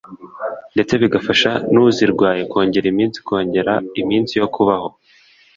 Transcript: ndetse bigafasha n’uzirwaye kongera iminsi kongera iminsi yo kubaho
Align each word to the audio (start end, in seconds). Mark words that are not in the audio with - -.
ndetse 0.73 0.93
bigafasha 1.01 1.51
n’uzirwaye 1.73 2.41
kongera 2.51 2.87
iminsi 2.93 3.17
kongera 3.27 3.73
iminsi 4.01 4.33
yo 4.41 4.47
kubaho 4.55 4.89